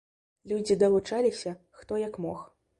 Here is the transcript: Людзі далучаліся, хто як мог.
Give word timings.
Людзі 0.53 0.77
далучаліся, 0.85 1.55
хто 1.81 2.03
як 2.09 2.21
мог. 2.29 2.45